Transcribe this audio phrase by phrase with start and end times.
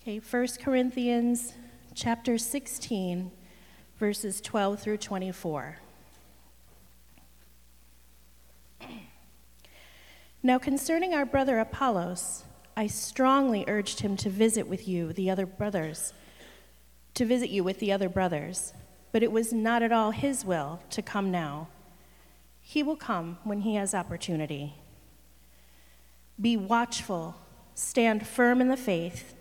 [0.00, 1.52] Okay, 1 Corinthians
[1.94, 3.30] chapter 16,
[3.98, 5.76] verses 12 through 24.
[10.42, 12.44] Now, concerning our brother Apollos,
[12.74, 16.14] I strongly urged him to visit with you the other brothers,
[17.20, 18.72] to visit you with the other brothers,
[19.12, 21.68] but it was not at all his will to come now.
[22.62, 24.76] He will come when he has opportunity.
[26.40, 27.34] Be watchful,
[27.74, 29.34] stand firm in the faith,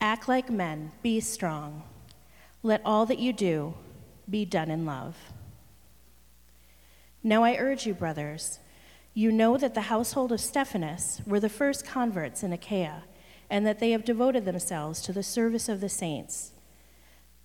[0.00, 1.82] act like men, be strong.
[2.62, 3.74] Let all that you do
[4.30, 5.14] be done in love.
[7.22, 8.60] Now I urge you, brothers,
[9.12, 13.04] you know that the household of Stephanas were the first converts in Achaia,
[13.50, 16.52] and that they have devoted themselves to the service of the saints.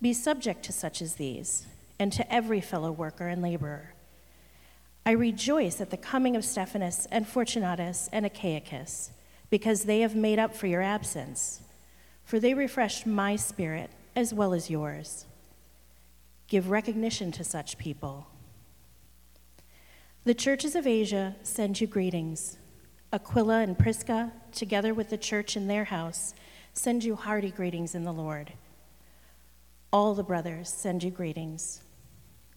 [0.00, 1.66] Be subject to such as these,
[1.98, 3.94] and to every fellow worker and laborer.
[5.06, 9.10] I rejoice at the coming of Stephanas and Fortunatus and Achaicus,
[9.48, 11.62] because they have made up for your absence,
[12.24, 15.26] for they refreshed my spirit as well as yours.
[16.48, 18.26] Give recognition to such people.
[20.24, 22.58] The churches of Asia send you greetings.
[23.12, 26.34] Aquila and Prisca, together with the church in their house,
[26.72, 28.52] send you hearty greetings in the Lord.
[29.92, 31.82] All the brothers send you greetings.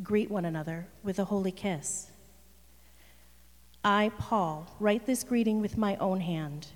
[0.01, 2.11] Greet one another with a holy kiss.
[3.83, 6.67] I, Paul, write this greeting with my own hand.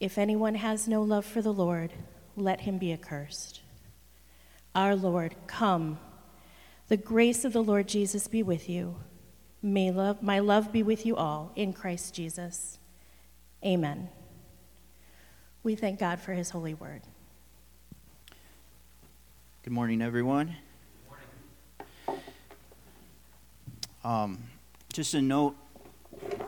[0.00, 1.92] If anyone has no love for the Lord,
[2.36, 3.60] let him be accursed.
[4.74, 5.98] Our Lord, come.
[6.88, 8.96] The grace of the Lord Jesus be with you.
[9.60, 12.78] May love, my love be with you all in Christ Jesus.
[13.64, 14.08] Amen.
[15.64, 17.02] We thank God for his holy word.
[19.68, 20.56] Good morning, everyone.
[24.02, 24.38] Um,
[24.94, 25.56] just a note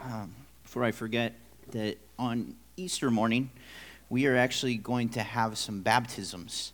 [0.04, 1.34] um, before I forget
[1.72, 3.50] that on Easter morning,
[4.08, 6.72] we are actually going to have some baptisms,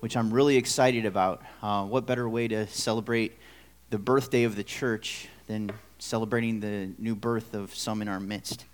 [0.00, 1.44] which I'm really excited about.
[1.62, 3.38] Uh, what better way to celebrate
[3.90, 8.64] the birthday of the church than celebrating the new birth of some in our midst.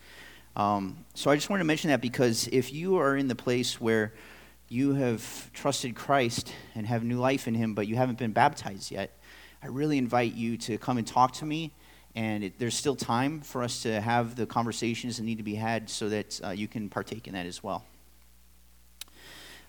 [0.56, 3.78] Um, so I just wanted to mention that because if you are in the place
[3.78, 4.14] where
[4.70, 8.91] you have trusted Christ and have new life in Him, but you haven't been baptized
[8.91, 9.19] yet,
[9.62, 11.72] I really invite you to come and talk to me.
[12.14, 15.56] And it, there's still time for us to have the conversations that need to be
[15.56, 17.84] had so that uh, you can partake in that as well.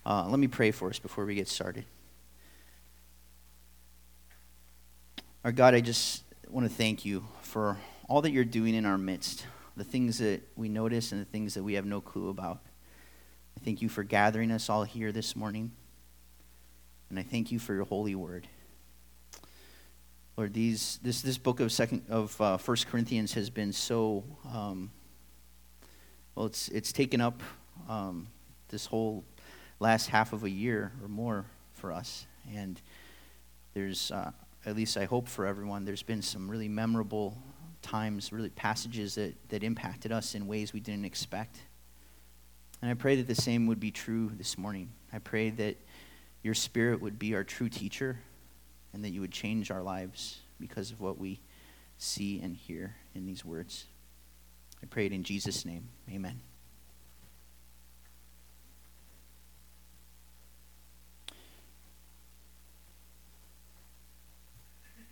[0.05, 1.85] Uh, let me pray for us before we get started.
[5.43, 8.97] Our God, I just want to thank you for all that you're doing in our
[8.97, 9.45] midst,
[9.75, 12.59] the things that we notice and the things that we have no clue about.
[13.61, 15.71] I thank you for gathering us all here this morning.
[17.11, 18.47] And I thank you for your holy word.
[20.35, 24.89] Lord, these, this, this book of second of uh, First Corinthians has been so um,
[26.33, 26.47] well.
[26.47, 27.43] It's it's taken up
[27.87, 28.29] um,
[28.69, 29.23] this whole
[29.79, 32.81] last half of a year or more for us, and
[33.75, 34.31] there's uh,
[34.65, 37.37] at least I hope for everyone, there's been some really memorable
[37.83, 41.59] times, really passages that, that impacted us in ways we didn't expect.
[42.81, 44.89] And I pray that the same would be true this morning.
[45.13, 45.77] I pray that
[46.41, 48.19] your spirit would be our true teacher
[48.93, 51.39] and that you would change our lives because of what we
[51.97, 53.85] see and hear in these words.
[54.81, 55.89] I pray it in Jesus' name.
[56.11, 56.41] Amen.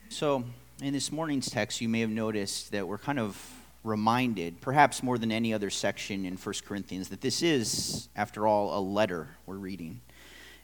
[0.09, 0.43] So,
[0.81, 3.39] in this morning's text, you may have noticed that we're kind of
[3.83, 8.77] reminded, perhaps more than any other section in 1 Corinthians, that this is, after all,
[8.77, 10.01] a letter we're reading.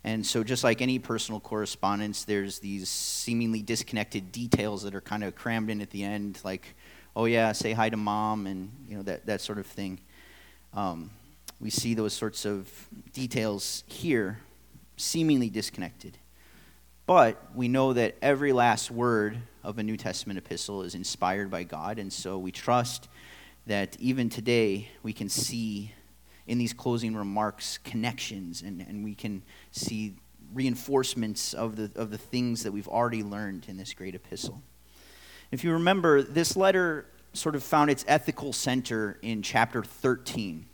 [0.03, 5.23] And so, just like any personal correspondence, there's these seemingly disconnected details that are kind
[5.23, 6.75] of crammed in at the end, like,
[7.15, 9.99] oh, yeah, say hi to mom, and you know, that, that sort of thing.
[10.73, 11.09] Um,
[11.59, 12.69] we see those sorts of
[13.13, 14.39] details here,
[14.97, 16.17] seemingly disconnected.
[17.05, 21.63] But we know that every last word of a New Testament epistle is inspired by
[21.63, 23.07] God, and so we trust
[23.67, 25.93] that even today we can see
[26.47, 30.15] in these closing remarks connections and, and we can see
[30.53, 34.61] reinforcements of the, of the things that we've already learned in this great epistle.
[35.51, 40.65] If you remember, this letter sort of found its ethical center in chapter 13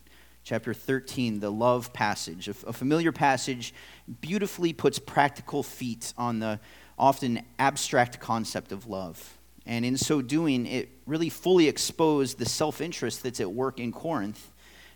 [0.43, 2.47] chapter 13, the love passage.
[2.47, 3.73] A, a familiar passage
[4.21, 6.59] beautifully puts practical feet on the
[6.97, 9.38] often abstract concept of love.
[9.65, 13.91] And in so doing, it really fully exposed the self interest that's at work in
[13.91, 14.51] Corinth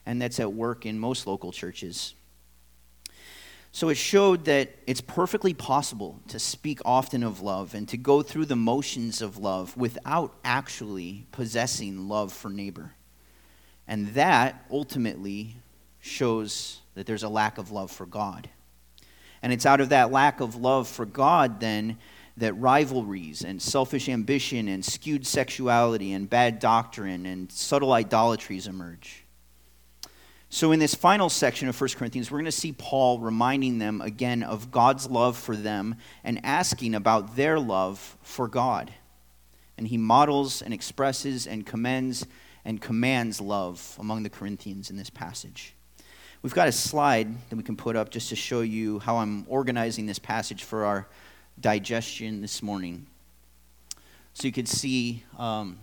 [0.05, 2.13] and that's at work in most local churches.
[3.71, 8.21] So it showed that it's perfectly possible to speak often of love and to go
[8.21, 12.93] through the motions of love without actually possessing love for neighbor.
[13.87, 15.55] And that ultimately
[15.99, 18.49] shows that there's a lack of love for God.
[19.41, 21.97] And it's out of that lack of love for God, then,
[22.37, 29.23] that rivalries and selfish ambition and skewed sexuality and bad doctrine and subtle idolatries emerge.
[30.49, 34.01] So, in this final section of 1 Corinthians, we're going to see Paul reminding them
[34.01, 38.93] again of God's love for them and asking about their love for God.
[39.77, 42.25] And he models and expresses and commends
[42.65, 45.75] and commands love among the Corinthians in this passage.
[46.41, 49.45] We've got a slide that we can put up just to show you how I'm
[49.47, 51.07] organizing this passage for our
[51.59, 53.07] digestion this morning.
[54.33, 55.77] So you could see um,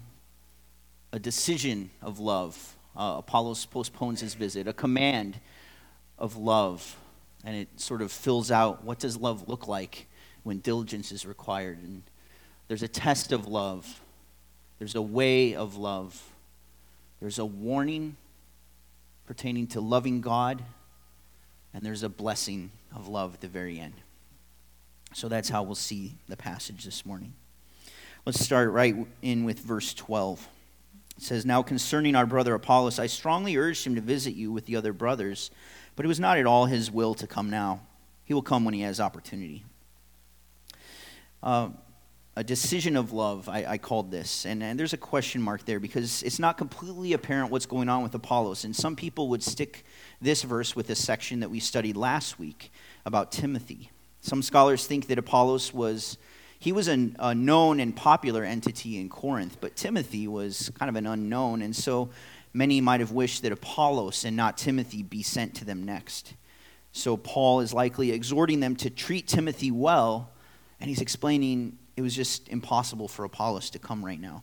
[1.12, 2.76] a decision of love.
[2.96, 5.40] Uh, Apollos postpones his visit, a command
[6.19, 6.96] of love,
[7.44, 10.06] and it sort of fills out what does love look like
[10.43, 11.82] when diligence is required.
[11.82, 12.02] And
[12.69, 14.00] there's a test of love,
[14.78, 16.23] there's a way of love,
[17.23, 18.17] there's a warning
[19.27, 20.61] pertaining to loving God,
[21.73, 23.95] and there's a blessing of love at the very end.
[25.15, 27.33] So that's how we'll see the passage this morning.
[28.27, 30.49] Let's start right in with verse 12.
[31.17, 34.67] It says, Now concerning our brother Apollos, I strongly urged him to visit you with
[34.67, 35.53] the other brothers,
[35.95, 37.83] but it was not at all his will to come now.
[38.25, 39.63] He will come when he has opportunity.
[41.41, 41.69] Uh,
[42.34, 44.46] a decision of love, I, I called this.
[44.46, 48.02] And, and, there's a question mark there because it's not completely apparent what's going on
[48.02, 48.64] with Apollos.
[48.64, 49.84] And some people would stick
[50.20, 52.73] this verse with a section that we studied last week
[53.05, 53.90] about Timothy.
[54.23, 56.17] Some scholars think that Apollos was.
[56.58, 60.94] He was a, a known and popular entity in Corinth, but Timothy was kind of
[60.94, 62.11] an unknown, and so
[62.55, 66.35] many might have wished that Apollos and not Timothy be sent to them next.
[66.93, 70.31] So Paul is likely exhorting them to treat Timothy well,
[70.78, 74.43] and he's explaining it was just impossible for Apollos to come right now.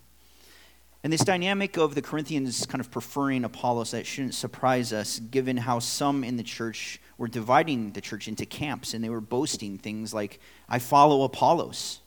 [1.04, 5.56] And this dynamic of the Corinthians kind of preferring Apollos, that shouldn't surprise us, given
[5.56, 9.78] how some in the church were dividing the church into camps and they were boasting
[9.78, 12.00] things like, I follow Apollos.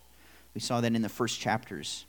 [0.54, 2.04] We saw that in the first chapters.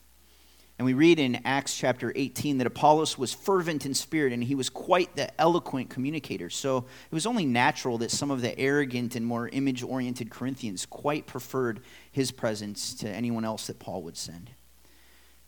[0.83, 4.53] And we read in Acts chapter 18 that Apollos was fervent in spirit and he
[4.53, 6.49] was quite the eloquent communicator.
[6.49, 10.85] So it was only natural that some of the arrogant and more image oriented Corinthians
[10.85, 11.79] quite preferred
[12.11, 14.49] his presence to anyone else that Paul would send.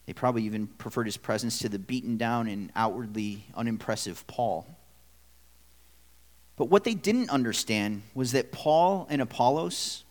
[0.05, 4.65] They probably even preferred his presence to the beaten down and outwardly unimpressive Paul.
[6.55, 10.04] But what they didn't understand was that Paul and Apollos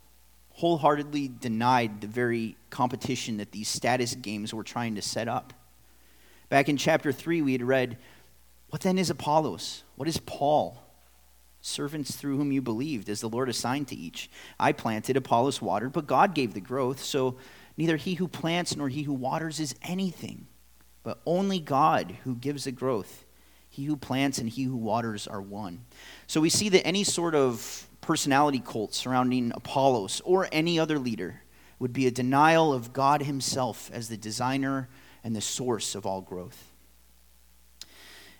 [0.55, 5.53] wholeheartedly denied the very competition that these status games were trying to set up.
[6.49, 7.99] Back in chapter 3, we had read,
[8.69, 9.83] What then is Apollos?
[9.97, 10.81] What is Paul?
[11.61, 14.31] Servants through whom you believed, as the Lord assigned to each.
[14.61, 17.03] I planted, Apollos watered, but God gave the growth.
[17.03, 17.37] So
[17.77, 20.47] neither he who plants nor he who waters is anything,
[21.03, 23.25] but only God who gives the growth.
[23.71, 25.85] He who plants and he who waters are one.
[26.29, 31.43] So we see that any sort of personality cult surrounding Apollos or any other leader
[31.79, 34.89] would be a denial of God himself as the designer
[35.23, 36.71] and the source of all growth.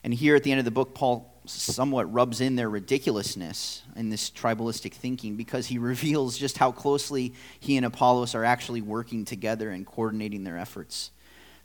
[0.05, 4.11] And here at the end of the book, Paul somewhat rubs in their ridiculousness in
[4.11, 9.25] this tribalistic thinking because he reveals just how closely he and Apollos are actually working
[9.25, 11.11] together and coordinating their efforts.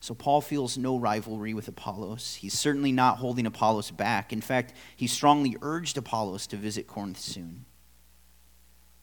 [0.02, 2.36] So Paul feels no rivalry with Apollos.
[2.36, 4.32] He's certainly not holding Apollos back.
[4.32, 7.66] In fact, he strongly urged Apollos to visit Corinth soon.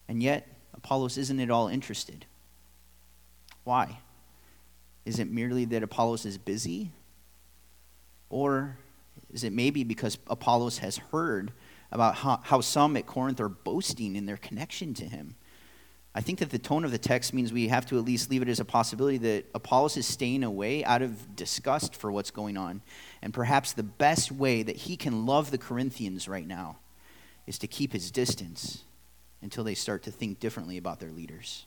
[0.08, 2.26] And yet, Apollos isn't at all interested.
[3.64, 3.98] Why?
[5.04, 6.92] Is it merely that Apollos is busy?
[8.28, 8.78] Or
[9.32, 11.52] is it maybe because Apollos has heard
[11.90, 15.36] about how, how some at Corinth are boasting in their connection to him?
[16.14, 18.40] I think that the tone of the text means we have to at least leave
[18.40, 22.56] it as a possibility that Apollos is staying away out of disgust for what's going
[22.56, 22.80] on.
[23.20, 26.78] And perhaps the best way that he can love the Corinthians right now
[27.46, 28.84] is to keep his distance
[29.42, 31.66] until they start to think differently about their leaders.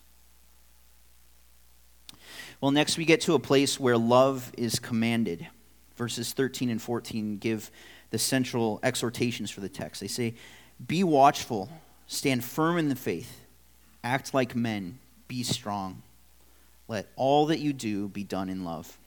[2.62, 5.48] Well, next we get to a place where love is commanded.
[5.96, 7.72] Verses 13 and 14 give
[8.10, 10.02] the central exhortations for the text.
[10.02, 10.36] They say,
[10.86, 11.70] Be watchful,
[12.08, 13.40] stand firm in the faith
[14.04, 16.02] Act like men, be strong.
[16.88, 18.98] Let all that you do be done in love.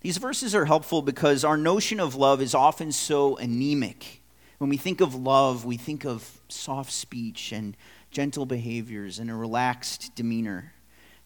[0.00, 4.22] These verses are helpful because our notion of love is often so anemic.
[4.58, 7.76] When we think of love, we think of soft speech and
[8.10, 10.72] gentle behaviors and a relaxed demeanor.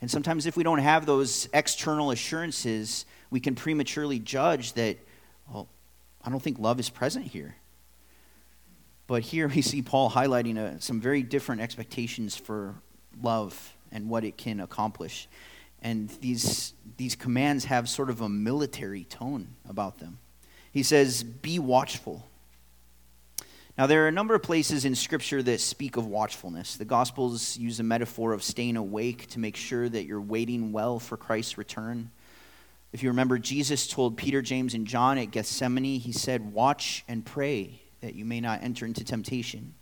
[0.00, 4.96] And sometimes, if we don't have those external assurances, we can prematurely judge that,
[5.52, 5.68] well,
[6.24, 7.56] I don't think love is present here.
[9.06, 12.76] But here we see Paul highlighting a, uh, some very different expectations for
[13.22, 15.28] love and what it can accomplish.
[15.82, 20.18] And these, these commands have sort of a military tone about them.
[20.72, 22.29] He says, Be watchful.
[23.80, 26.76] Now, there are a number of places in Scripture that speak of watchfulness.
[26.76, 30.98] The Gospels use a metaphor of staying awake to make sure that you're waiting well
[30.98, 32.10] for Christ's return.
[32.92, 37.24] If you remember, Jesus told Peter, James, and John at Gethsemane, He said, Watch and
[37.24, 39.72] pray that you may not enter into temptation.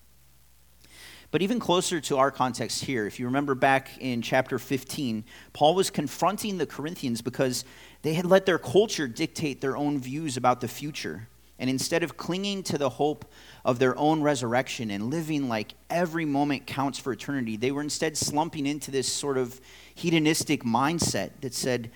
[1.33, 5.75] But even closer to our context here, if you remember back in chapter 15, Paul
[5.75, 7.65] was confronting the Corinthians because
[8.03, 11.27] they had let their culture dictate their own views about the future.
[11.59, 13.25] And instead of clinging to the hope
[13.65, 18.17] of their own resurrection and living like every moment counts for eternity, they were instead
[18.17, 19.61] slumping into this sort of
[19.95, 21.91] hedonistic mindset that said,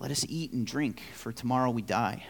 [0.00, 2.26] Let us eat and drink, for tomorrow we die.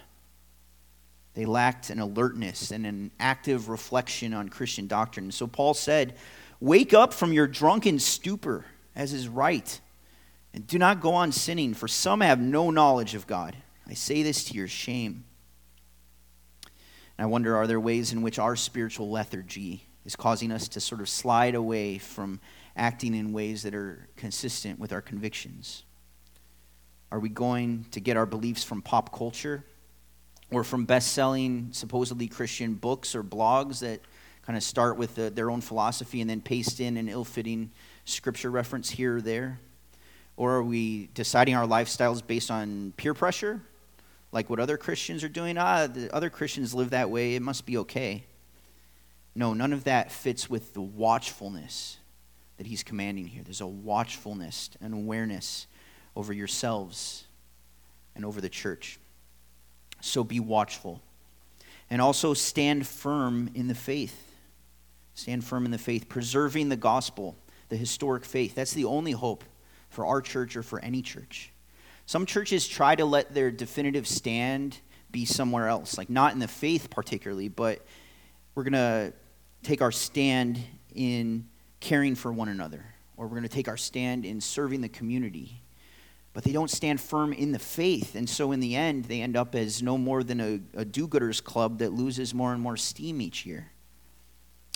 [1.35, 5.31] They lacked an alertness and an active reflection on Christian doctrine.
[5.31, 6.17] So Paul said,
[6.61, 9.81] Wake up from your drunken stupor, as is right,
[10.53, 13.57] and do not go on sinning, for some have no knowledge of God.
[13.87, 15.25] I say this to your shame.
[17.19, 21.01] I wonder are there ways in which our spiritual lethargy is causing us to sort
[21.01, 22.41] of slide away from
[22.77, 25.85] acting in ways that are consistent with our convictions?
[27.11, 29.65] Are we going to get our beliefs from pop culture?
[30.51, 34.01] or from best selling, supposedly Christian books or blogs that
[34.43, 37.71] kind of start with the, their own philosophy and then paste in an ill fitting
[38.05, 39.61] scripture reference here or there?
[40.37, 43.61] Or are we deciding our lifestyles based on peer pressure,
[44.33, 45.57] like what other Christians are doing?
[45.59, 48.25] Ah, the other Christians live that way, it must be okay.
[49.35, 51.99] No, none of that fits with the watchfulness
[52.57, 53.43] that he's commanding here.
[53.43, 55.67] There's a watchfulness and awareness
[56.17, 57.25] over yourselves
[58.15, 58.99] and over the church.
[60.01, 61.01] So be watchful.
[61.89, 64.25] And also stand firm in the faith.
[65.15, 67.37] Stand firm in the faith, preserving the gospel,
[67.69, 68.55] the historic faith.
[68.55, 69.45] That's the only hope
[69.89, 71.53] for our church or for any church.
[72.09, 74.79] Some churches try to let their definitive stand
[75.11, 77.85] be somewhere else, like not in the faith particularly, but
[78.55, 79.13] we're going to
[79.63, 80.59] take our stand
[80.95, 81.47] in
[81.81, 82.83] caring for one another,
[83.19, 85.61] or we're going to take our stand in serving the community
[86.35, 88.15] but they don't stand firm in the faith.
[88.15, 91.09] And so, in the end, they end up as no more than a, a do
[91.09, 93.73] gooders club that loses more and more steam each year.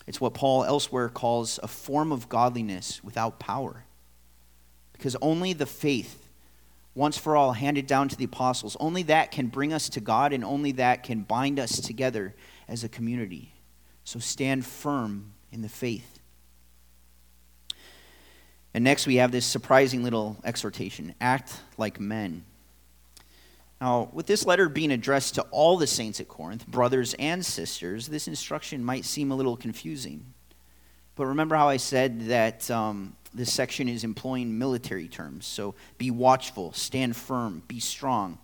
[0.09, 3.85] It's what Paul elsewhere calls a form of godliness without power.
[4.93, 6.22] Because only the faith,
[6.95, 10.33] once for all handed down to the apostles, only that can bring us to God,
[10.33, 12.35] and only that can bind us together
[12.69, 13.53] as a community.
[14.05, 16.19] So stand firm in the faith.
[18.75, 22.45] And next, we have this surprising little exhortation act like men.
[23.81, 28.07] Now, with this letter being addressed to all the saints at Corinth, brothers and sisters,
[28.07, 30.33] this instruction might seem a little confusing.
[31.17, 35.47] But remember how I said that um, this section is employing military terms.
[35.47, 38.39] So be watchful, stand firm, be strong.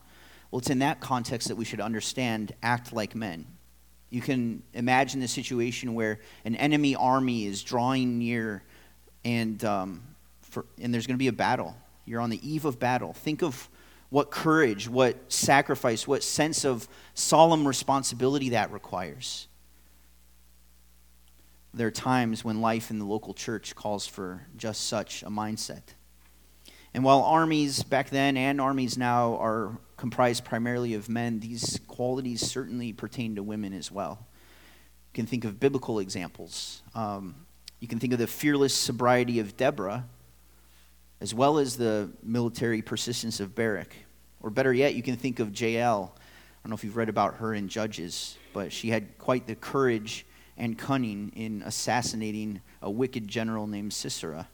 [0.50, 3.46] Well, it's in that context that we should understand act like men.
[4.10, 8.62] You can imagine the situation where an enemy army is drawing near
[9.24, 10.02] and um,
[10.40, 11.76] for, and there's going to be a battle.
[12.06, 13.12] You're on the eve of battle.
[13.12, 13.68] Think of
[14.10, 19.48] what courage, what sacrifice, what sense of solemn responsibility that requires.
[21.74, 25.82] There are times when life in the local church calls for just such a mindset.
[26.94, 32.40] And while armies back then and armies now are comprised primarily of men, these qualities
[32.40, 34.26] certainly pertain to women as well.
[35.12, 36.82] You can think of biblical examples.
[36.94, 37.34] Um,
[37.80, 40.04] you can think of the fearless sobriety of Deborah
[41.20, 43.94] as well as the military persistence of Barak.
[44.40, 46.14] Or better yet, you can think of Jael.
[46.14, 46.20] I
[46.62, 50.24] don't know if you've read about her in Judges, but she had quite the courage
[50.58, 54.48] and cunning in assassinating a wicked general named Sisera.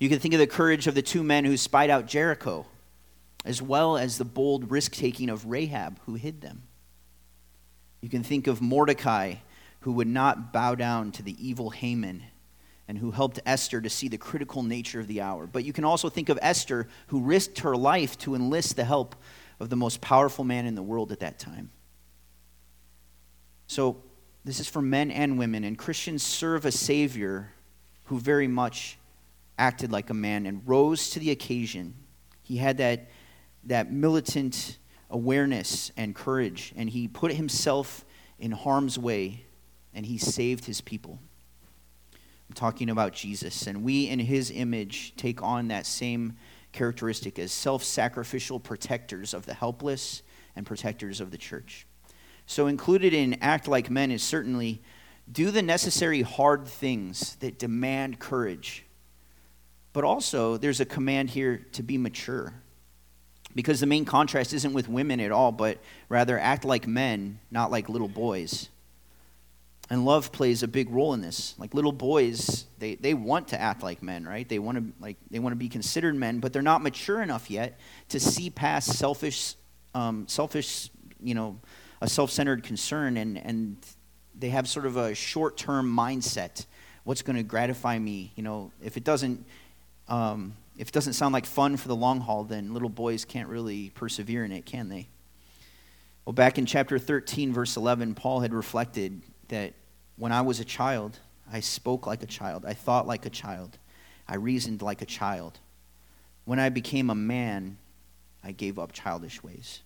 [0.00, 2.66] You can think of the courage of the two men who spied out Jericho,
[3.44, 6.62] as well as the bold risk taking of Rahab, who hid them.
[8.00, 9.36] You can think of Mordecai,
[9.80, 12.24] who would not bow down to the evil Haman
[12.88, 15.46] and who helped Esther to see the critical nature of the hour.
[15.46, 19.16] But you can also think of Esther, who risked her life to enlist the help
[19.60, 21.70] of the most powerful man in the world at that time.
[23.66, 24.02] So,
[24.44, 27.50] this is for men and women, and Christians serve a Savior
[28.04, 28.98] who very much
[29.58, 31.94] acted like a man and rose to the occasion.
[32.42, 33.08] He had that,
[33.64, 38.04] that militant awareness and courage, and he put himself
[38.38, 39.44] in harm's way,
[39.94, 41.18] and he saved his people.
[42.48, 43.66] I'm talking about Jesus.
[43.66, 46.36] And we, in his image, take on that same
[46.72, 50.22] characteristic as self sacrificial protectors of the helpless
[50.54, 51.86] and protectors of the church.
[52.46, 54.82] So, included in Act Like Men is certainly
[55.32, 58.84] Do the necessary hard things that demand courage.
[59.94, 62.52] But also, there's a command here to be mature.
[63.54, 67.70] Because the main contrast isn't with women at all, but rather act like men, not
[67.70, 68.68] like little boys.
[69.88, 71.54] And love plays a big role in this.
[71.58, 74.48] Like little boys, they, they want to act like men, right?
[74.48, 77.50] They want to like they want to be considered men, but they're not mature enough
[77.50, 79.54] yet to see past selfish,
[79.94, 80.90] um, selfish,
[81.22, 81.60] you know,
[82.04, 83.78] a self-centered concern, and and
[84.38, 86.66] they have sort of a short-term mindset.
[87.04, 88.30] What's going to gratify me?
[88.36, 89.44] You know, if it doesn't,
[90.08, 93.48] um, if it doesn't sound like fun for the long haul, then little boys can't
[93.48, 95.08] really persevere in it, can they?
[96.26, 99.72] Well, back in chapter 13, verse 11, Paul had reflected that
[100.16, 101.18] when I was a child,
[101.50, 103.78] I spoke like a child, I thought like a child,
[104.28, 105.58] I reasoned like a child.
[106.44, 107.78] When I became a man,
[108.42, 109.80] I gave up childish ways.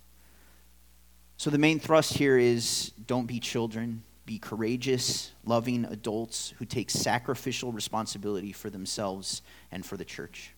[1.39, 6.89] So the main thrust here is don't be children, be courageous, loving adults who take
[6.89, 9.41] sacrificial responsibility for themselves
[9.71, 10.51] and for the church.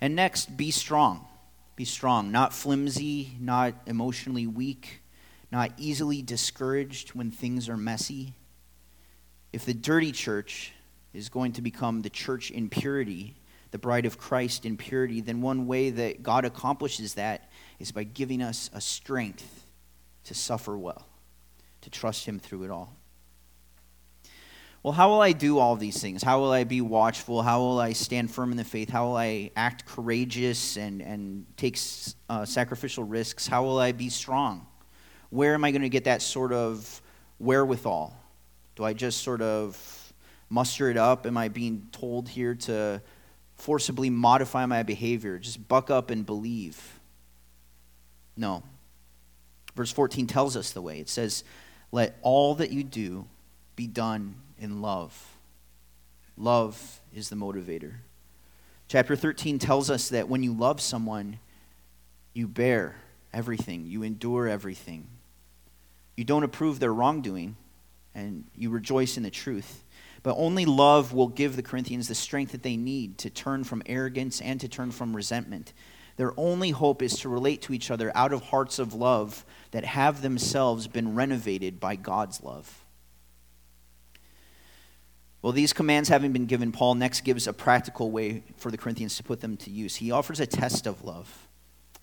[0.00, 1.26] And next, be strong.
[1.76, 5.02] Be strong, not flimsy, not emotionally weak,
[5.52, 8.32] not easily discouraged when things are messy.
[9.52, 10.72] If the dirty church
[11.12, 13.34] is going to become the church in purity,
[13.70, 18.04] the bride of Christ in purity, then one way that God accomplishes that is by
[18.04, 19.66] giving us a strength
[20.24, 21.06] to suffer well,
[21.82, 22.96] to trust Him through it all.
[24.82, 26.22] Well, how will I do all these things?
[26.22, 27.42] How will I be watchful?
[27.42, 28.90] How will I stand firm in the faith?
[28.90, 31.78] How will I act courageous and, and take
[32.28, 33.46] uh, sacrificial risks?
[33.46, 34.66] How will I be strong?
[35.34, 37.02] where am I going to get that sort of
[37.40, 38.16] wherewithal?
[38.76, 40.12] Do I just sort of
[40.48, 41.26] muster it up?
[41.26, 43.02] Am I being told here to
[43.56, 45.40] forcibly modify my behavior?
[45.40, 46.93] Just buck up and believe.
[48.36, 48.62] No.
[49.74, 51.00] Verse 14 tells us the way.
[51.00, 51.44] It says,
[51.92, 53.26] Let all that you do
[53.76, 55.36] be done in love.
[56.36, 57.94] Love is the motivator.
[58.88, 61.38] Chapter 13 tells us that when you love someone,
[62.32, 62.96] you bear
[63.32, 65.06] everything, you endure everything.
[66.16, 67.56] You don't approve their wrongdoing,
[68.14, 69.82] and you rejoice in the truth.
[70.22, 73.82] But only love will give the Corinthians the strength that they need to turn from
[73.86, 75.72] arrogance and to turn from resentment.
[76.16, 79.84] Their only hope is to relate to each other out of hearts of love that
[79.84, 82.84] have themselves been renovated by God's love.
[85.42, 89.16] Well, these commands having been given, Paul next gives a practical way for the Corinthians
[89.16, 89.96] to put them to use.
[89.96, 91.48] He offers a test of love.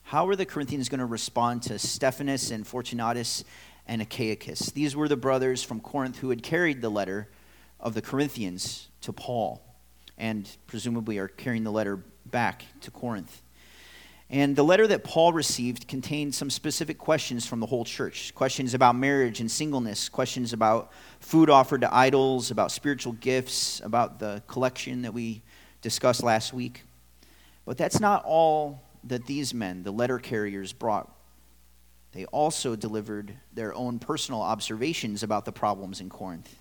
[0.04, 3.44] How are the Corinthians going to respond to Stephanas and Fortunatus
[3.88, 4.74] and Achaicus.
[4.74, 7.28] These were the brothers from Corinth who had carried the letter
[7.80, 9.62] of the Corinthians to Paul
[10.18, 13.42] and presumably are carrying the letter back to Corinth.
[14.32, 18.74] And the letter that Paul received contained some specific questions from the whole church questions
[18.74, 24.42] about marriage and singleness, questions about food offered to idols, about spiritual gifts, about the
[24.48, 25.42] collection that we
[25.82, 26.84] discussed last week.
[27.66, 31.12] But that's not all that these men, the letter carriers, brought
[32.14, 36.56] they also delivered their own personal observations about the problems in Corinth.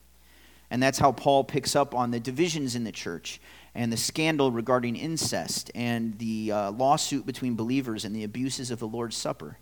[0.70, 3.40] And that's how Paul picks up on the divisions in the church
[3.74, 8.78] and the scandal regarding incest and the uh, lawsuit between believers and the abuses of
[8.78, 9.58] the Lord's Supper.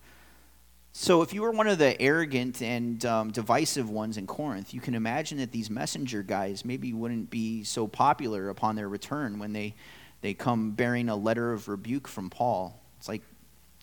[0.92, 4.80] So, if you were one of the arrogant and um, divisive ones in Corinth, you
[4.80, 9.52] can imagine that these messenger guys maybe wouldn't be so popular upon their return when
[9.52, 9.74] they,
[10.22, 12.80] they come bearing a letter of rebuke from Paul.
[12.98, 13.22] It's like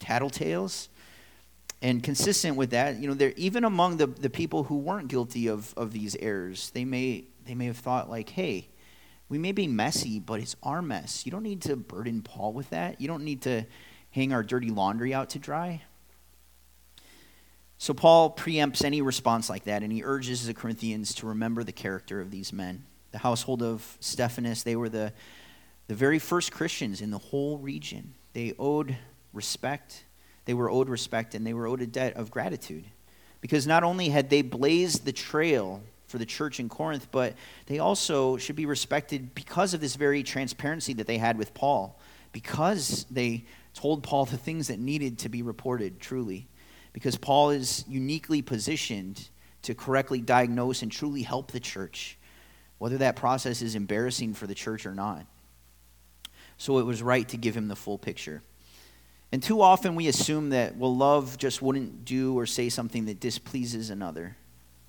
[0.01, 0.89] tattletales
[1.81, 5.47] and consistent with that, you know, they're, even among the, the people who weren't guilty
[5.47, 8.67] of, of these errors, they may they may have thought like, hey,
[9.29, 11.25] we may be messy, but it's our mess.
[11.25, 13.01] You don't need to burden Paul with that.
[13.01, 13.65] You don't need to
[14.11, 15.81] hang our dirty laundry out to dry.
[17.77, 21.71] So Paul preempts any response like that, and he urges the Corinthians to remember the
[21.71, 22.85] character of these men.
[23.11, 25.11] The household of Stephanas, they were the,
[25.87, 28.13] the very first Christians in the whole region.
[28.33, 28.95] They owed
[29.33, 30.05] respect
[30.45, 32.85] they were owed respect and they were owed a debt of gratitude.
[33.41, 37.33] Because not only had they blazed the trail for the church in Corinth, but
[37.65, 41.99] they also should be respected because of this very transparency that they had with Paul,
[42.31, 46.47] because they told Paul the things that needed to be reported truly.
[46.93, 49.27] Because Paul is uniquely positioned
[49.63, 52.17] to correctly diagnose and truly help the church,
[52.77, 55.25] whether that process is embarrassing for the church or not.
[56.57, 58.43] So it was right to give him the full picture.
[59.33, 63.19] And too often we assume that, well, love just wouldn't do or say something that
[63.19, 64.37] displeases another.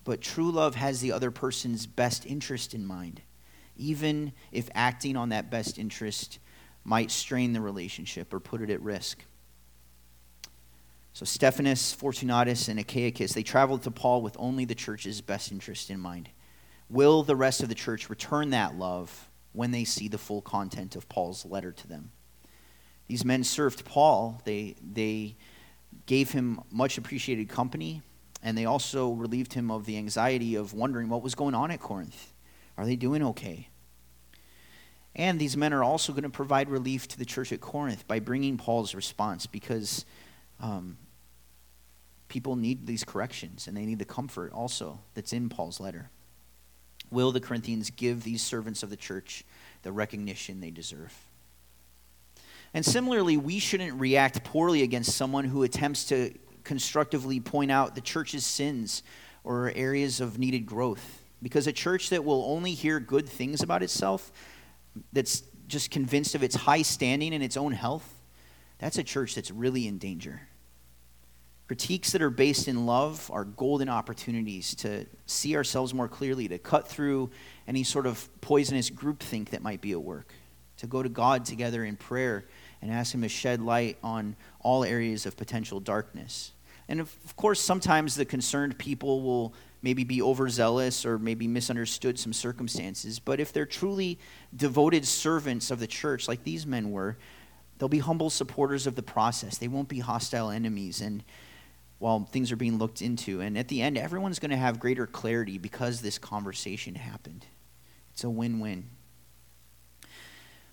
[0.07, 3.23] But true love has the other person's best interest in mind,
[3.77, 6.39] even if acting on that best interest
[6.85, 9.25] might strain the relationship or put it at risk.
[11.13, 15.91] So Stephanas, Fortunatus, and Achaicus, they traveled to Paul with only the church's best interest
[15.91, 16.29] in mind.
[16.89, 20.95] Will the rest of the church return that love when they see the full content
[20.95, 22.13] of Paul's letter to them?
[23.09, 24.41] These men served Paul.
[24.45, 25.35] They, they
[26.07, 28.03] gave him much appreciated company,
[28.47, 31.81] and they also relieved him of the anxiety of wondering what was going on at
[31.81, 32.33] Corinth.
[32.79, 33.71] Are they doing okay?
[35.17, 38.21] And these men are also going to provide relief to the church at Corinth by
[38.21, 40.05] bringing Paul's response because
[40.61, 40.97] um,
[42.29, 46.09] people need these corrections and they need the comfort also that's in Paul's letter.
[47.11, 49.45] Will the Corinthians give these servants of the church
[49.83, 51.13] the recognition they deserve?
[52.73, 56.33] And similarly, we shouldn't react poorly against someone who attempts to
[56.67, 59.03] constructively point out the church's sins
[59.45, 61.23] or areas of needed growth.
[61.43, 64.33] Because a church that will only hear good things about itself,
[65.13, 68.13] that's just convinced of its high standing and its own health,
[68.79, 70.41] that's a church that's really in danger.
[71.69, 76.59] Critiques that are based in love are golden opportunities to see ourselves more clearly, to
[76.59, 77.31] cut through
[77.67, 80.33] any sort of poisonous groupthink that might be at work,
[80.77, 82.47] to go to God together in prayer
[82.83, 86.53] and ask Him to shed light on all areas of potential darkness.
[86.89, 92.33] And of course, sometimes the concerned people will maybe be overzealous or maybe misunderstood some
[92.33, 93.19] circumstances.
[93.19, 94.19] But if they're truly
[94.55, 97.17] devoted servants of the church, like these men were,
[97.79, 99.59] they'll be humble supporters of the process.
[99.59, 101.01] They won't be hostile enemies.
[101.01, 101.23] And
[101.99, 103.41] while things are being looked into.
[103.41, 107.47] And at the end, everyone's going to have greater clarity because this conversation happened.
[108.13, 108.91] It's a win win.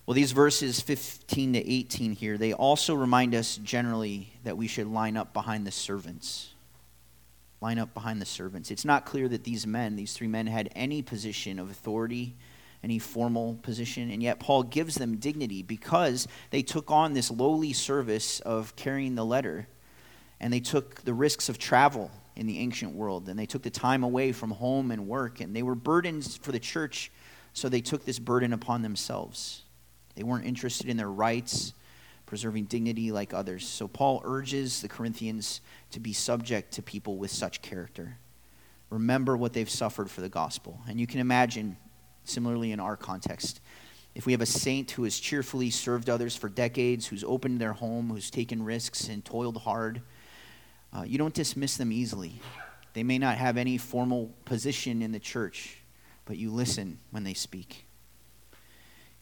[0.06, 4.88] Well, these verses 15 to 18 here, they also remind us generally that we should
[4.88, 6.50] line up behind the servants.
[7.62, 8.70] Line up behind the servants.
[8.70, 12.36] It's not clear that these men, these three men, had any position of authority,
[12.84, 17.72] any formal position, and yet Paul gives them dignity because they took on this lowly
[17.72, 19.68] service of carrying the letter
[20.44, 23.70] and they took the risks of travel in the ancient world, and they took the
[23.70, 27.10] time away from home and work, and they were burdens for the church,
[27.54, 29.63] so they took this burden upon themselves.
[30.16, 31.74] They weren't interested in their rights,
[32.26, 33.68] preserving dignity like others.
[33.68, 38.18] So Paul urges the Corinthians to be subject to people with such character.
[38.90, 40.80] Remember what they've suffered for the gospel.
[40.88, 41.78] And you can imagine,
[42.26, 43.60] similarly in our context,
[44.16, 47.74] if we have a saint who has cheerfully served others for decades, who's opened their
[47.74, 50.02] home, who's taken risks and toiled hard,
[50.96, 52.40] uh, you don't dismiss them easily.
[52.94, 55.78] They may not have any formal position in the church,
[56.26, 57.86] but you listen when they speak.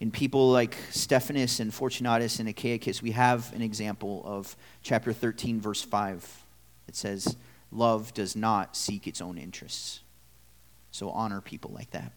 [0.01, 5.61] In people like Stephanas and Fortunatus and Achaicus, we have an example of chapter 13,
[5.61, 6.43] verse 5.
[6.89, 7.37] It says,
[7.71, 10.01] Love does not seek its own interests.
[10.91, 12.11] So honor people like that.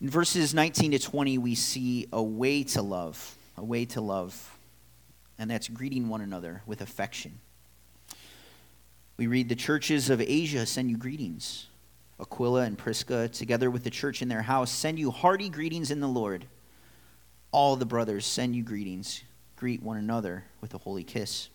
[0.00, 4.58] In verses 19 to 20, we see a way to love, a way to love
[5.38, 7.38] and that's greeting one another with affection.
[9.16, 11.68] We read, The churches of Asia send you greetings.
[12.20, 16.00] Aquila and Prisca, together with the church in their house, send you hearty greetings in
[16.00, 16.46] the Lord.
[17.52, 19.22] All the brothers send you greetings.
[19.56, 21.48] Greet one another with a holy kiss.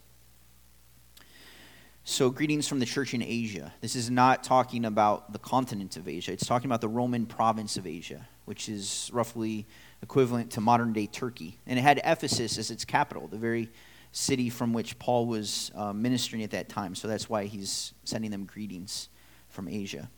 [2.06, 3.73] So, greetings from the church in Asia.
[3.80, 7.78] This is not talking about the continent of Asia, it's talking about the Roman province
[7.78, 9.65] of Asia, which is roughly
[10.02, 11.60] equivalent to modern day Turkey.
[11.65, 13.69] And it had Ephesus as its capital, the very
[14.12, 16.93] city from which Paul was uh, ministering at that time.
[16.93, 19.08] So that's why he's sending them greetings
[19.47, 20.10] from Asia.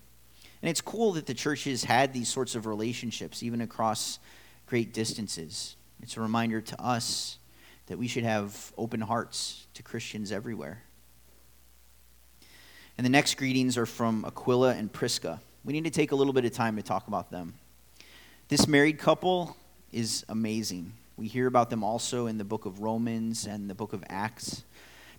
[0.65, 4.17] And it's cool that the churches had these sorts of relationships, even across
[4.65, 5.75] great distances.
[6.01, 7.37] It's a reminder to us
[7.85, 10.81] that we should have open hearts to Christians everywhere.
[12.97, 15.39] And the next greetings are from Aquila and Prisca.
[15.63, 17.53] We need to take a little bit of time to talk about them.
[18.47, 19.55] This married couple
[19.91, 20.93] is amazing.
[21.15, 24.63] We hear about them also in the book of Romans and the book of Acts.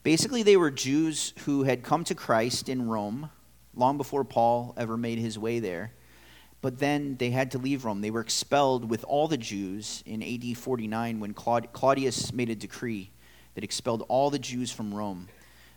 [0.03, 3.31] Basically, they were Jews who had come to Christ in Rome
[3.77, 5.93] long before Paul ever made his way there.
[6.63, 8.01] But then they had to leave Rome.
[8.01, 13.11] They were expelled with all the Jews in AD 49 when Claudius made a decree
[13.55, 15.29] that expelled all the Jews from Rome.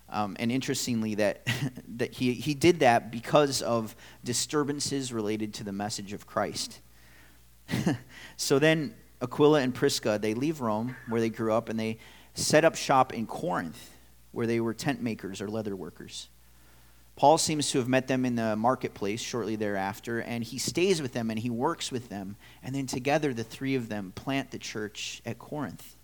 [0.09, 1.47] Um, and interestingly, that,
[1.97, 6.79] that he, he did that because of disturbances related to the message of Christ.
[8.37, 11.99] so then Aquila and Prisca, they leave Rome, where they grew up, and they
[12.33, 13.91] set up shop in Corinth,
[14.31, 16.29] where they were tent makers or leather workers.
[17.19, 21.11] Paul seems to have met them in the marketplace shortly thereafter, and he stays with
[21.11, 22.37] them and he works with them.
[22.63, 25.97] And then together, the three of them plant the church at Corinth.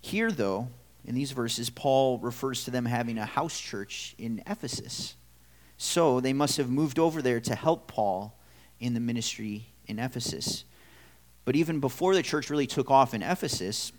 [0.00, 0.68] Here, though,
[1.04, 5.16] in these verses, Paul refers to them having a house church in Ephesus.
[5.76, 8.38] So they must have moved over there to help Paul
[8.80, 10.64] in the ministry in Ephesus.
[11.44, 13.92] But even before the church really took off in Ephesus,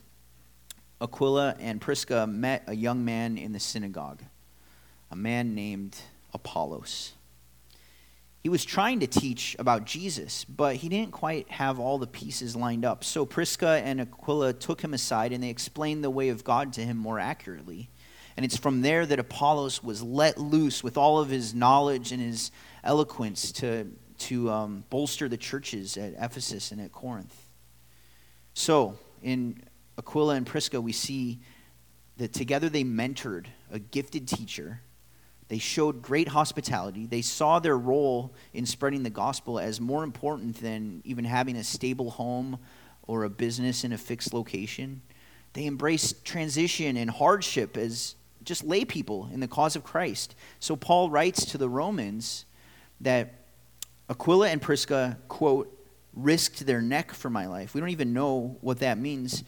[1.00, 4.24] Aquila and Prisca met a young man in the synagogue,
[5.12, 5.98] a man named
[6.34, 7.14] Apollos.
[8.44, 12.56] He was trying to teach about Jesus, but he didn't quite have all the pieces
[12.56, 13.04] lined up.
[13.04, 16.82] So Prisca and Aquila took him aside and they explained the way of God to
[16.82, 17.90] him more accurately.
[18.38, 22.22] And it's from there that Apollos was let loose with all of his knowledge and
[22.22, 22.52] his
[22.84, 23.88] eloquence to,
[24.20, 27.36] to um, bolster the churches at Ephesus and at Corinth.
[28.54, 29.64] So, in
[29.98, 31.40] Aquila and Prisca, we see
[32.18, 34.82] that together they mentored a gifted teacher.
[35.50, 37.06] They showed great hospitality.
[37.06, 41.64] They saw their role in spreading the gospel as more important than even having a
[41.64, 42.60] stable home
[43.08, 45.02] or a business in a fixed location.
[45.54, 50.36] They embraced transition and hardship as just lay people in the cause of Christ.
[50.60, 52.46] So Paul writes to the Romans
[53.02, 53.34] that
[54.10, 55.74] Aquila and Prisca, quote,
[56.14, 57.74] risked their neck for my life.
[57.74, 59.44] We don't even know what that means.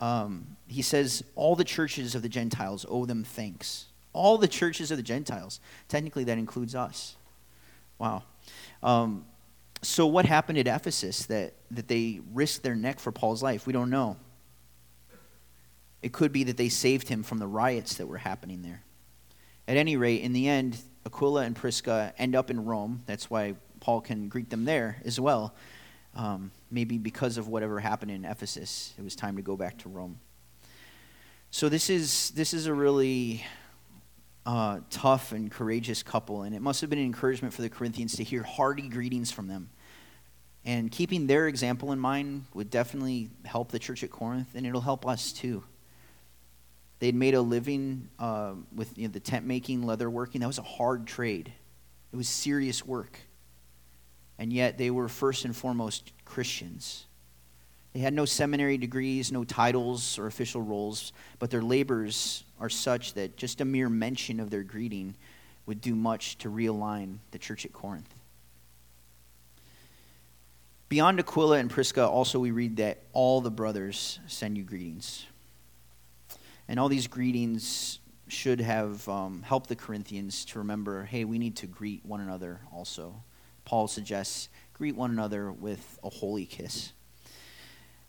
[0.00, 3.86] Um, he says, All the churches of the Gentiles owe them thanks.
[4.12, 5.60] All the churches of the Gentiles.
[5.88, 7.16] Technically, that includes us.
[7.98, 8.24] Wow.
[8.82, 9.24] Um,
[9.82, 13.66] so, what happened at Ephesus that, that they risked their neck for Paul's life?
[13.66, 14.16] We don't know.
[16.02, 18.82] It could be that they saved him from the riots that were happening there.
[19.66, 23.02] At any rate, in the end, Aquila and Prisca end up in Rome.
[23.06, 25.54] That's why Paul can greet them there as well.
[26.14, 29.88] Um, maybe because of whatever happened in Ephesus, it was time to go back to
[29.88, 30.18] Rome.
[31.50, 33.44] So this is this is a really
[34.44, 38.16] uh, tough and courageous couple, and it must have been an encouragement for the Corinthians
[38.16, 39.70] to hear hearty greetings from them.
[40.64, 44.80] And keeping their example in mind would definitely help the church at Corinth, and it'll
[44.80, 45.64] help us too.
[47.00, 50.40] They'd made a living uh, with you know, the tent making, leather working.
[50.40, 51.52] That was a hard trade,
[52.12, 53.18] it was serious work.
[54.38, 57.06] And yet they were first and foremost Christians.
[57.92, 63.14] They had no seminary degrees, no titles or official roles, but their labors are such
[63.14, 65.14] that just a mere mention of their greeting
[65.66, 68.14] would do much to realign the church at Corinth.
[70.88, 75.26] Beyond Aquila and Prisca, also we read that all the brothers send you greetings.
[76.68, 81.56] And all these greetings should have um, helped the Corinthians to remember hey, we need
[81.56, 83.14] to greet one another also.
[83.64, 86.92] Paul suggests greet one another with a holy kiss.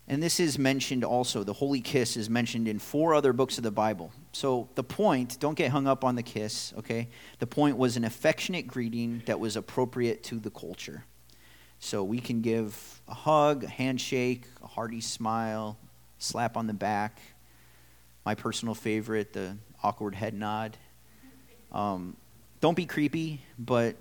[0.06, 3.64] And this is mentioned also, the holy kiss is mentioned in four other books of
[3.64, 4.12] the Bible.
[4.32, 7.08] So the point, don't get hung up on the kiss, okay?
[7.38, 11.04] The point was an affectionate greeting that was appropriate to the culture.
[11.78, 15.78] So we can give a hug, a handshake, a hearty smile,
[16.18, 17.20] slap on the back,
[18.24, 20.76] my personal favorite, the awkward head nod.
[21.72, 22.16] Um,
[22.60, 23.96] don't be creepy, but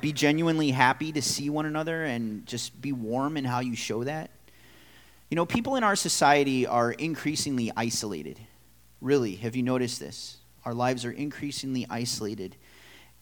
[0.00, 4.02] be genuinely happy to see one another and just be warm in how you show
[4.02, 4.31] that.
[5.32, 8.38] You know, people in our society are increasingly isolated.
[9.00, 10.36] Really, have you noticed this?
[10.66, 12.54] Our lives are increasingly isolated,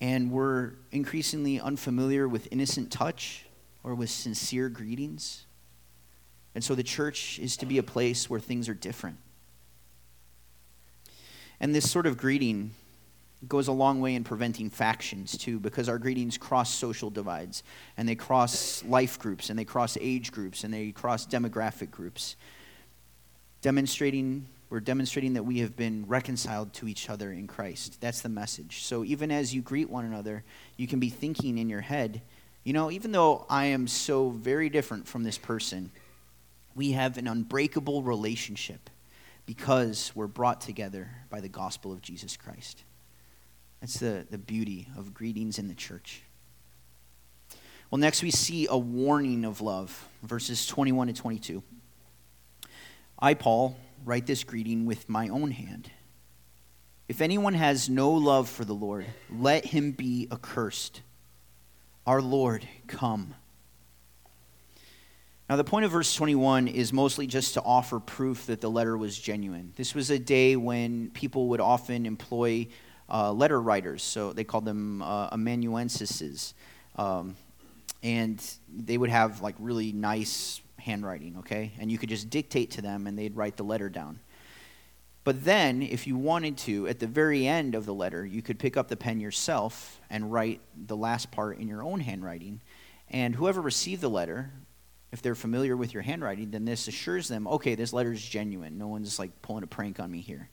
[0.00, 3.46] and we're increasingly unfamiliar with innocent touch
[3.84, 5.46] or with sincere greetings.
[6.56, 9.18] And so the church is to be a place where things are different.
[11.60, 12.72] And this sort of greeting
[13.48, 17.62] goes a long way in preventing factions, too, because our greetings cross social divides,
[17.96, 22.36] and they cross life groups, and they cross age groups, and they cross demographic groups.
[23.62, 27.98] Demonstrating, we're demonstrating that we have been reconciled to each other in Christ.
[28.00, 28.82] That's the message.
[28.82, 30.44] So even as you greet one another,
[30.76, 32.20] you can be thinking in your head,
[32.62, 35.90] you know, even though I am so very different from this person,
[36.74, 38.90] we have an unbreakable relationship
[39.46, 42.84] because we're brought together by the gospel of Jesus Christ.
[43.80, 46.22] That's the, the beauty of greetings in the church.
[47.90, 51.62] Well, next we see a warning of love, verses 21 to 22.
[53.18, 55.90] I, Paul, write this greeting with my own hand.
[57.08, 61.00] If anyone has no love for the Lord, let him be accursed.
[62.06, 63.34] Our Lord, come.
[65.48, 68.96] Now, the point of verse 21 is mostly just to offer proof that the letter
[68.96, 69.72] was genuine.
[69.74, 72.68] This was a day when people would often employ
[73.10, 76.54] uh, letter writers, so they called them uh, amanuenses.
[76.96, 77.36] Um,
[78.02, 78.42] and
[78.74, 81.72] they would have like really nice handwriting, okay?
[81.78, 84.20] And you could just dictate to them and they'd write the letter down.
[85.22, 88.58] But then, if you wanted to, at the very end of the letter, you could
[88.58, 92.62] pick up the pen yourself and write the last part in your own handwriting.
[93.10, 94.50] And whoever received the letter
[95.12, 98.78] if they're familiar with your handwriting, then this assures them, okay, this letter is genuine.
[98.78, 100.48] No one's like pulling a prank on me here.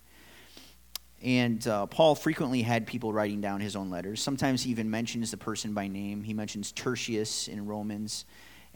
[1.21, 4.21] And uh, Paul frequently had people writing down his own letters.
[4.21, 6.23] Sometimes he even mentions the person by name.
[6.23, 8.25] He mentions Tertius in Romans.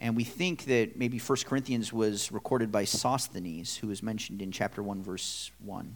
[0.00, 4.50] And we think that maybe 1 Corinthians was recorded by Sosthenes, who is mentioned in
[4.50, 5.94] chapter 1, verse 1.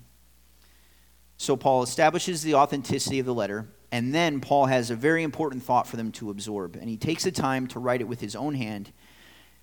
[1.38, 5.62] So Paul establishes the authenticity of the letter, and then Paul has a very important
[5.64, 6.76] thought for them to absorb.
[6.76, 8.92] And he takes the time to write it with his own hand.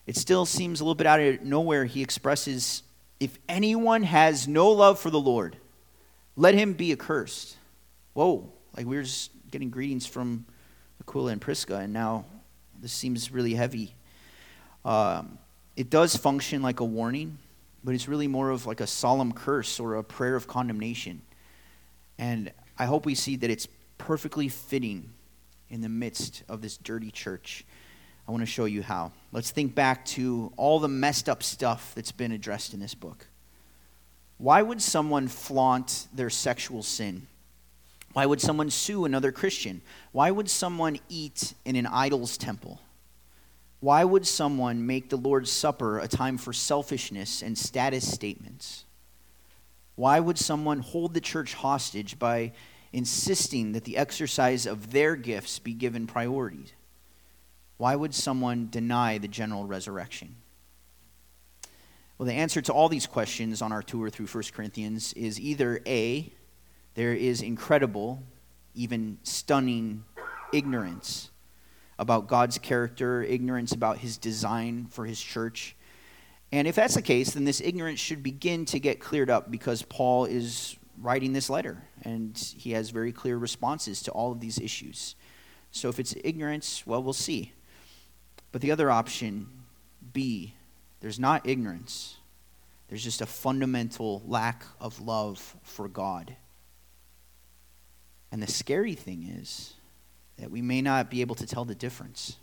[0.05, 1.85] It still seems a little bit out of nowhere.
[1.85, 2.83] He expresses
[3.19, 5.57] if anyone has no love for the Lord,
[6.35, 7.57] let him be accursed.
[8.13, 10.45] Whoa, like we were just getting greetings from
[11.01, 12.25] Aquila and Prisca, and now
[12.81, 13.95] this seems really heavy.
[14.85, 15.37] Um,
[15.75, 17.37] it does function like a warning,
[17.83, 21.21] but it's really more of like a solemn curse or a prayer of condemnation.
[22.17, 23.67] And I hope we see that it's
[23.97, 25.11] perfectly fitting
[25.69, 27.65] in the midst of this dirty church.
[28.27, 29.11] I want to show you how.
[29.31, 33.27] Let's think back to all the messed up stuff that's been addressed in this book.
[34.37, 37.27] Why would someone flaunt their sexual sin?
[38.13, 39.81] Why would someone sue another Christian?
[40.11, 42.79] Why would someone eat in an idol's temple?
[43.79, 48.85] Why would someone make the Lord's Supper a time for selfishness and status statements?
[49.95, 52.53] Why would someone hold the church hostage by
[52.93, 56.67] insisting that the exercise of their gifts be given priority?
[57.77, 60.35] Why would someone deny the general resurrection?
[62.17, 65.81] Well, the answer to all these questions on our tour through 1 Corinthians is either
[65.87, 66.31] A,
[66.93, 68.21] there is incredible,
[68.75, 70.03] even stunning
[70.53, 71.31] ignorance
[71.97, 75.75] about God's character, ignorance about his design for his church.
[76.51, 79.81] And if that's the case, then this ignorance should begin to get cleared up because
[79.81, 84.59] Paul is writing this letter and he has very clear responses to all of these
[84.59, 85.15] issues.
[85.71, 87.53] So if it's ignorance, well, we'll see.
[88.51, 89.47] But the other option,
[90.13, 90.53] B,
[91.03, 92.15] there's not ignorance,
[92.87, 96.33] there's just a fundamental lack of love for God.
[98.31, 99.73] And the scary thing is,
[100.37, 102.37] that we may not be able to tell the difference.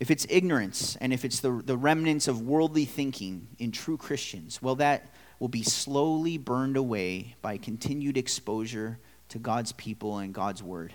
[0.00, 4.62] If it's ignorance and if it's the, the remnants of worldly thinking in true Christians,
[4.62, 10.62] well, that will be slowly burned away by continued exposure to God's people and God's
[10.62, 10.94] word.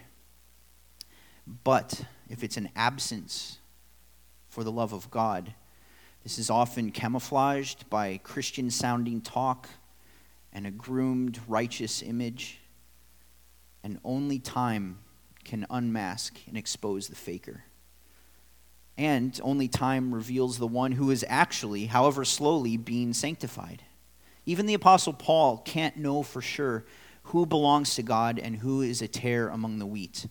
[1.63, 3.60] But if it's an absence
[4.50, 5.54] for the love of God,
[6.23, 9.67] this is often camouflaged by Christian sounding talk
[10.53, 12.59] and a groomed righteous image,
[13.83, 14.99] and only time
[15.43, 17.65] can unmask and expose the faker.
[18.97, 23.83] And only time reveals the one who is actually, however slowly, being sanctified.
[24.45, 26.86] Even the Apostle Paul can't know for sure
[27.23, 30.27] who belongs to God and who is a tare among the wheat.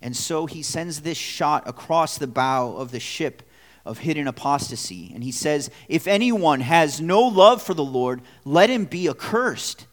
[0.00, 3.42] And so he sends this shot across the bow of the ship
[3.86, 5.12] of hidden apostasy.
[5.14, 9.86] And he says, If anyone has no love for the Lord, let him be accursed.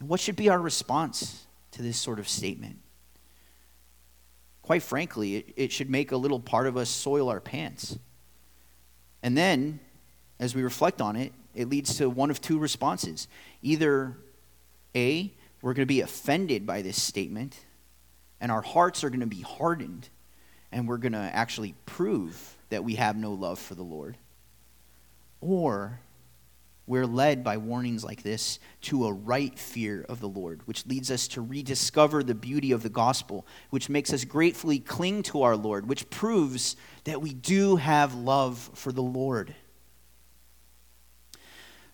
[0.00, 1.46] what should be our response?
[1.78, 2.80] to this sort of statement.
[4.62, 7.96] Quite frankly, it, it should make a little part of us soil our pants.
[9.22, 9.78] And then,
[10.40, 13.28] as we reflect on it, it leads to one of two responses.
[13.62, 14.16] Either
[14.96, 17.56] A, we're going to be offended by this statement,
[18.40, 20.08] and our hearts are going to be hardened,
[20.72, 24.16] and we're going to actually prove that we have no love for the Lord.
[25.40, 26.00] Or
[26.86, 31.10] we're led by warnings like this to a right fear of the Lord, which leads
[31.10, 35.54] us to rediscover the beauty of the gospel, which makes us gratefully cling to our
[35.54, 39.54] Lord, which proves that we do have love for the Lord.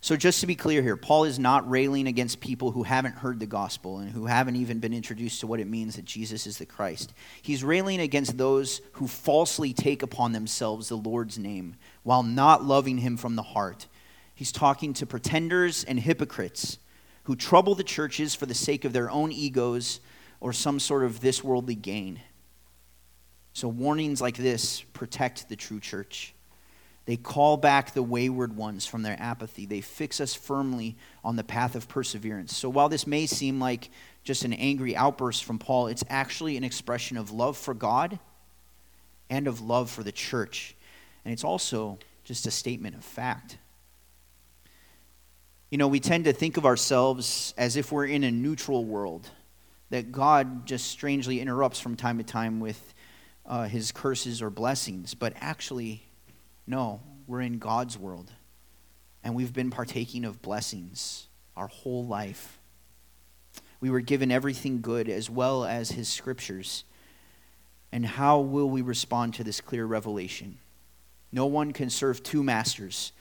[0.04, 3.40] So, just to be clear here, Paul is not railing against people who haven't heard
[3.40, 6.58] the gospel and who haven't even been introduced to what it means that Jesus is
[6.58, 7.14] the Christ.
[7.40, 12.98] He's railing against those who falsely take upon themselves the Lord's name while not loving
[12.98, 13.86] him from the heart
[14.34, 16.78] He's talking to pretenders and hypocrites
[17.22, 20.00] who trouble the churches for the sake of their own egos
[20.38, 22.20] or some sort of this worldly gain.
[23.54, 26.33] So, warnings like this protect the true church.
[27.06, 29.66] They call back the wayward ones from their apathy.
[29.66, 32.56] They fix us firmly on the path of perseverance.
[32.56, 33.90] So, while this may seem like
[34.22, 38.18] just an angry outburst from Paul, it's actually an expression of love for God
[39.28, 40.74] and of love for the church.
[41.24, 43.58] And it's also just a statement of fact.
[45.70, 49.28] You know, we tend to think of ourselves as if we're in a neutral world,
[49.90, 52.94] that God just strangely interrupts from time to time with
[53.44, 55.14] uh, his curses or blessings.
[55.14, 56.02] But actually,
[56.66, 58.30] no, we're in God's world.
[59.22, 62.58] And we've been partaking of blessings our whole life.
[63.80, 66.84] We were given everything good as well as his scriptures.
[67.92, 70.58] And how will we respond to this clear revelation?
[71.30, 73.12] No one can serve two masters.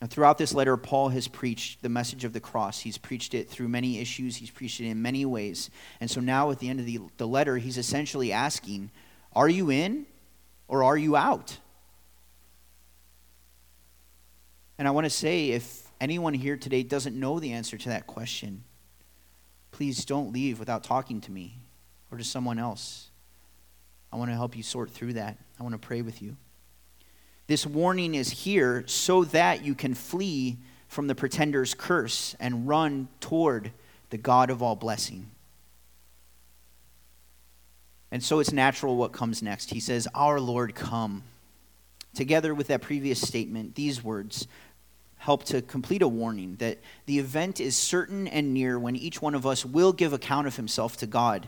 [0.00, 2.80] And throughout this letter, Paul has preached the message of the cross.
[2.80, 5.70] He's preached it through many issues, he's preached it in many ways.
[6.00, 8.90] And so now, at the end of the, the letter, he's essentially asking
[9.32, 10.06] Are you in
[10.68, 11.58] Or are you out?
[14.78, 18.06] And I want to say if anyone here today doesn't know the answer to that
[18.06, 18.64] question,
[19.70, 21.58] please don't leave without talking to me
[22.10, 23.08] or to someone else.
[24.12, 25.38] I want to help you sort through that.
[25.58, 26.36] I want to pray with you.
[27.46, 30.58] This warning is here so that you can flee
[30.88, 33.72] from the pretender's curse and run toward
[34.10, 35.30] the God of all blessing.
[38.10, 39.70] And so it's natural what comes next.
[39.70, 41.24] He says, Our Lord, come.
[42.16, 44.48] Together with that previous statement, these words
[45.18, 49.34] help to complete a warning that the event is certain and near when each one
[49.34, 51.46] of us will give account of himself to God.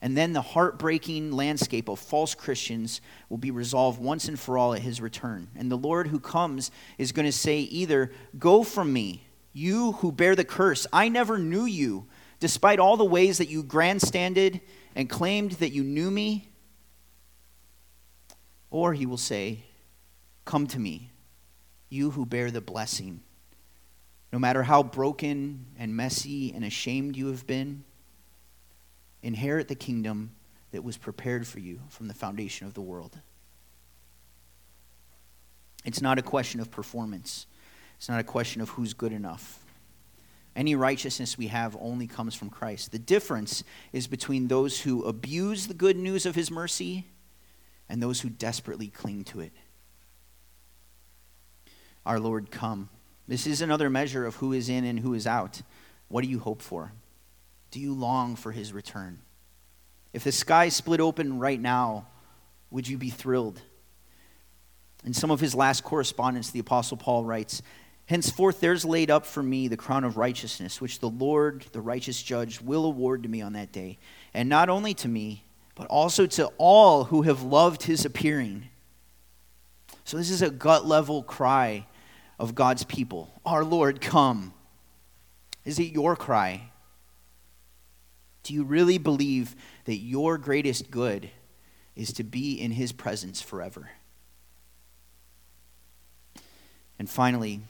[0.00, 4.72] And then the heartbreaking landscape of false Christians will be resolved once and for all
[4.72, 5.48] at his return.
[5.56, 10.12] And the Lord who comes is going to say either, Go from me, you who
[10.12, 12.06] bear the curse, I never knew you,
[12.38, 14.60] despite all the ways that you grandstanded
[14.94, 16.52] and claimed that you knew me.
[18.70, 19.64] Or he will say,
[20.44, 21.10] Come to me,
[21.88, 23.20] you who bear the blessing.
[24.32, 27.84] No matter how broken and messy and ashamed you have been,
[29.22, 30.32] inherit the kingdom
[30.72, 33.18] that was prepared for you from the foundation of the world.
[35.84, 37.46] It's not a question of performance,
[37.96, 39.60] it's not a question of who's good enough.
[40.56, 42.92] Any righteousness we have only comes from Christ.
[42.92, 47.06] The difference is between those who abuse the good news of his mercy
[47.88, 49.52] and those who desperately cling to it.
[52.06, 52.88] Our Lord, come.
[53.26, 55.62] This is another measure of who is in and who is out.
[56.08, 56.92] What do you hope for?
[57.70, 59.20] Do you long for his return?
[60.12, 62.06] If the sky split open right now,
[62.70, 63.60] would you be thrilled?
[65.04, 67.62] In some of his last correspondence, the Apostle Paul writes,
[68.06, 72.22] Henceforth there's laid up for me the crown of righteousness, which the Lord, the righteous
[72.22, 73.98] judge, will award to me on that day.
[74.34, 75.44] And not only to me,
[75.74, 78.68] but also to all who have loved his appearing.
[80.04, 81.86] So this is a gut level cry
[82.38, 84.54] of God's people Our Lord, come.
[85.64, 86.70] Is it your cry?
[88.42, 89.56] Do you really believe
[89.86, 91.30] that your greatest good
[91.96, 93.90] is to be in his presence forever?
[96.98, 97.60] And finally,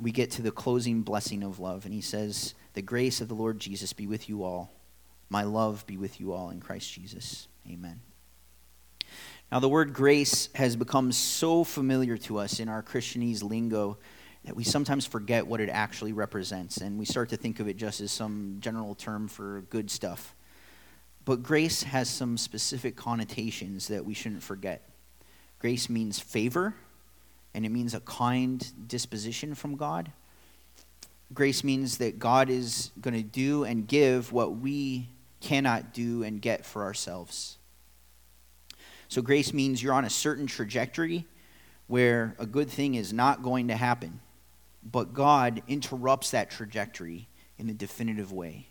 [0.00, 3.34] we get to the closing blessing of love, and he says, The grace of the
[3.34, 4.70] Lord Jesus be with you all.
[5.30, 7.48] My love be with you all in Christ Jesus.
[7.68, 8.00] Amen.
[9.52, 13.96] Now, the word grace has become so familiar to us in our Christianese lingo
[14.44, 17.76] that we sometimes forget what it actually represents, and we start to think of it
[17.76, 20.34] just as some general term for good stuff.
[21.24, 24.88] But grace has some specific connotations that we shouldn't forget.
[25.58, 26.74] Grace means favor,
[27.54, 30.12] and it means a kind disposition from God.
[31.34, 35.08] Grace means that God is going to do and give what we
[35.40, 37.58] cannot do and get for ourselves.
[39.08, 41.26] So, grace means you're on a certain trajectory
[41.86, 44.20] where a good thing is not going to happen
[44.90, 47.28] but God interrupts that trajectory
[47.58, 48.68] in a definitive way.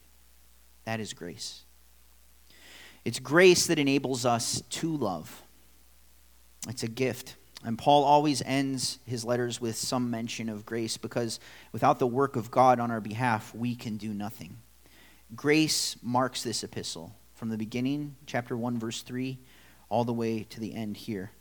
[0.86, 1.64] That is grace.
[3.04, 5.44] It's grace that enables us to love.
[6.70, 7.36] It's a gift.
[7.64, 11.40] And Paul always ends his letters with some mention of grace because
[11.72, 14.58] without the work of God on our behalf, we can do nothing.
[15.36, 19.38] Grace marks this epistle from the beginning, chapter 1, verse 3,
[19.90, 21.32] all the way to the end here.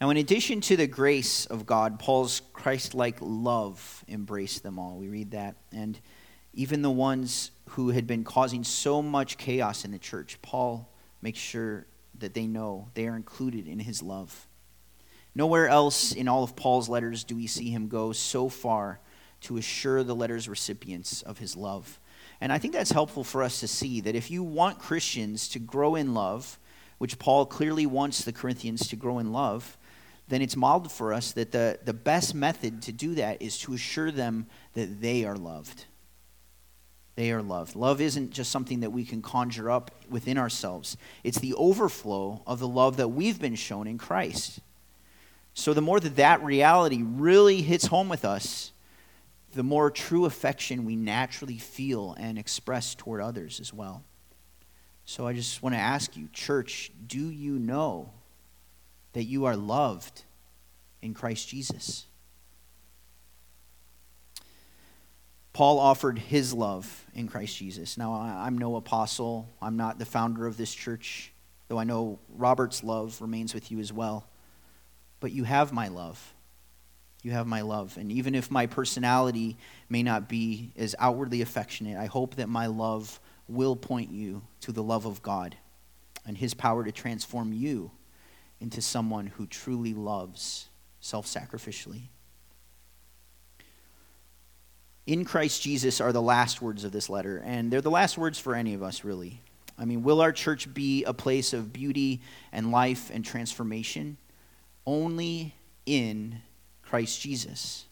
[0.00, 4.96] Now, in addition to the grace of God, Paul's Christ like love embraced them all.
[4.96, 5.56] We read that.
[5.72, 5.98] And
[6.54, 10.88] even the ones who had been causing so much chaos in the church, Paul
[11.20, 11.86] makes sure
[12.18, 14.46] that they know they are included in his love.
[15.34, 19.00] Nowhere else in all of Paul's letters do we see him go so far
[19.42, 22.00] to assure the letter's recipients of his love.
[22.40, 25.58] And I think that's helpful for us to see that if you want Christians to
[25.58, 26.58] grow in love,
[26.98, 29.76] which Paul clearly wants the Corinthians to grow in love,
[30.28, 33.74] then it's modeled for us that the, the best method to do that is to
[33.74, 35.86] assure them that they are loved.
[37.16, 37.74] They are loved.
[37.74, 42.60] Love isn't just something that we can conjure up within ourselves, it's the overflow of
[42.60, 44.60] the love that we've been shown in Christ.
[45.54, 48.70] So, the more that that reality really hits home with us,
[49.52, 54.04] the more true affection we naturally feel and express toward others as well.
[55.04, 58.10] So, I just want to ask you, church, do you know
[59.12, 60.22] that you are loved
[61.02, 62.06] in Christ Jesus.
[65.52, 67.98] Paul offered his love in Christ Jesus.
[67.98, 71.32] Now, I'm no apostle, I'm not the founder of this church,
[71.66, 74.28] though I know Robert's love remains with you as well.
[75.20, 76.32] But you have my love.
[77.22, 77.96] You have my love.
[77.96, 79.56] And even if my personality
[79.88, 84.72] may not be as outwardly affectionate, I hope that my love will point you to
[84.72, 85.56] the love of God
[86.26, 87.90] and his power to transform you
[88.60, 90.68] into someone who truly loves
[91.00, 92.02] self sacrificially.
[95.06, 98.38] In Christ Jesus are the last words of this letter, and they're the last words
[98.38, 99.40] for any of us, really.
[99.78, 102.20] I mean, will our church be a place of beauty
[102.52, 104.18] and life and transformation?
[104.84, 105.54] Only
[105.86, 106.42] in
[106.88, 107.84] Christ Jesus.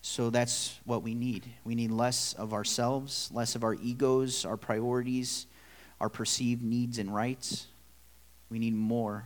[0.00, 1.46] So that's what we need.
[1.64, 5.46] We need less of ourselves, less of our egos, our priorities,
[6.00, 7.66] our perceived needs and rights.
[8.48, 9.24] We need more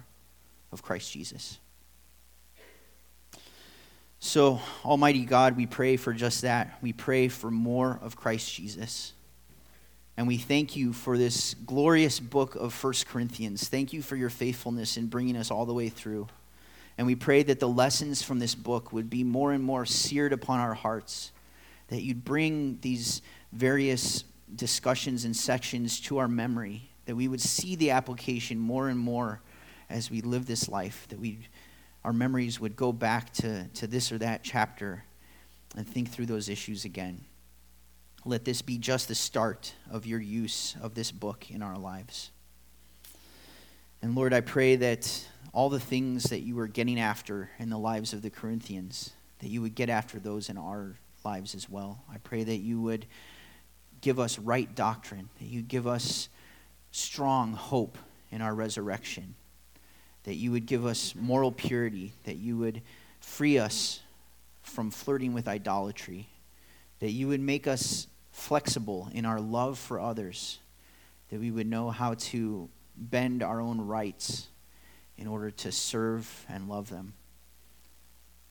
[0.72, 1.58] of Christ Jesus.
[4.18, 6.78] So, Almighty God, we pray for just that.
[6.82, 9.12] We pray for more of Christ Jesus.
[10.16, 13.68] And we thank you for this glorious book of First Corinthians.
[13.68, 16.26] Thank you for your faithfulness in bringing us all the way through.
[16.96, 20.32] And we pray that the lessons from this book would be more and more seared
[20.32, 21.32] upon our hearts,
[21.88, 23.20] that you'd bring these
[23.52, 24.24] various
[24.54, 29.40] discussions and sections to our memory, that we would see the application more and more
[29.90, 31.38] as we live this life, that we,
[32.04, 35.04] our memories would go back to, to this or that chapter
[35.76, 37.24] and think through those issues again.
[38.24, 42.30] Let this be just the start of your use of this book in our lives.
[44.04, 47.78] And Lord, I pray that all the things that you were getting after in the
[47.78, 52.02] lives of the Corinthians, that you would get after those in our lives as well.
[52.12, 53.06] I pray that you would
[54.02, 56.28] give us right doctrine, that you give us
[56.90, 57.96] strong hope
[58.30, 59.36] in our resurrection,
[60.24, 62.82] that you would give us moral purity, that you would
[63.20, 64.02] free us
[64.60, 66.28] from flirting with idolatry,
[67.00, 70.58] that you would make us flexible in our love for others,
[71.30, 74.48] that we would know how to bend our own rights
[75.16, 77.14] in order to serve and love them.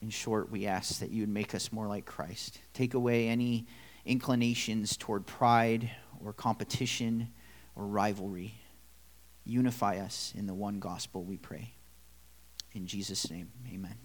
[0.00, 2.60] In short, we ask that you would make us more like Christ.
[2.72, 3.66] Take away any
[4.04, 5.90] inclinations toward pride
[6.22, 7.28] or competition
[7.74, 8.54] or rivalry.
[9.44, 11.72] Unify us in the one gospel, we pray.
[12.72, 14.03] In Jesus' name, amen.